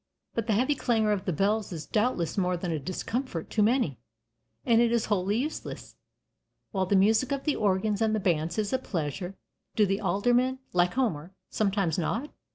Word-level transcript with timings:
But 0.33 0.47
the 0.47 0.53
heavy 0.53 0.73
clangor 0.73 1.11
of 1.11 1.25
the 1.25 1.31
bells 1.31 1.71
is 1.71 1.85
doubtless 1.85 2.35
more 2.35 2.57
than 2.57 2.71
a 2.71 2.79
discomfort 2.79 3.51
to 3.51 3.61
many, 3.61 3.99
and 4.65 4.81
it 4.81 4.91
is 4.91 5.05
wholly 5.13 5.37
useless, 5.37 5.95
while 6.71 6.87
the 6.87 6.95
music 6.95 7.31
of 7.31 7.43
the 7.43 7.55
organs 7.55 8.01
and 8.01 8.15
the 8.15 8.19
bands 8.19 8.57
is 8.57 8.73
a 8.73 8.79
pleasure. 8.79 9.35
Do 9.75 9.85
the 9.85 10.01
Aldermen, 10.01 10.57
like 10.73 10.95
Homer, 10.95 11.35
sometimes 11.51 11.99
nod? 11.99 12.31